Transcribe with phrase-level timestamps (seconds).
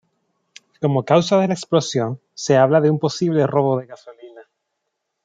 [0.81, 4.41] Como causa de la explosión se habla de un posible robo de gasolina.